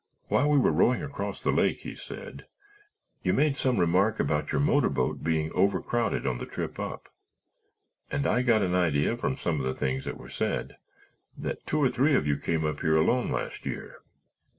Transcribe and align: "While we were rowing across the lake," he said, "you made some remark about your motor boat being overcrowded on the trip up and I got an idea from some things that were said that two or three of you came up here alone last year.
"While 0.29 0.49
we 0.49 0.57
were 0.57 0.71
rowing 0.71 1.03
across 1.03 1.43
the 1.43 1.51
lake," 1.51 1.81
he 1.81 1.93
said, 1.93 2.47
"you 3.21 3.33
made 3.33 3.59
some 3.59 3.77
remark 3.79 4.19
about 4.19 4.51
your 4.51 4.59
motor 4.59 4.89
boat 4.89 5.23
being 5.23 5.51
overcrowded 5.53 6.25
on 6.25 6.39
the 6.39 6.47
trip 6.47 6.79
up 6.79 7.07
and 8.09 8.25
I 8.25 8.41
got 8.41 8.63
an 8.63 8.73
idea 8.73 9.15
from 9.15 9.37
some 9.37 9.61
things 9.75 10.05
that 10.05 10.17
were 10.17 10.27
said 10.27 10.77
that 11.37 11.67
two 11.67 11.77
or 11.77 11.89
three 11.89 12.15
of 12.15 12.25
you 12.25 12.37
came 12.37 12.65
up 12.65 12.79
here 12.79 12.97
alone 12.97 13.29
last 13.29 13.63
year. 13.63 14.01